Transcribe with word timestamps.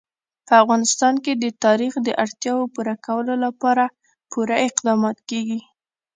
په 0.47 0.53
افغانستان 0.63 1.15
کې 1.23 1.33
د 1.43 1.45
تاریخ 1.65 1.93
د 2.01 2.09
اړتیاوو 2.23 2.71
پوره 2.73 2.95
کولو 3.05 3.33
لپاره 3.45 3.83
پوره 4.31 4.55
اقدامات 4.67 5.17
کېږي. 5.29 5.59